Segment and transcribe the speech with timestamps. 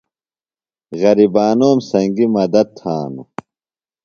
[1.01, 3.27] غرِبانوم سنگیۡ مدت تھانوۡ۔